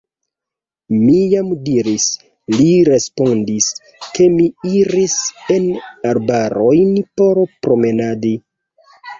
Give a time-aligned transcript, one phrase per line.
[0.99, 2.05] Mi jam diris,
[2.53, 3.67] li respondis,
[4.17, 4.47] ke mi
[4.79, 5.19] iris
[5.59, 5.69] en
[6.15, 8.35] arbarojn por promenadi.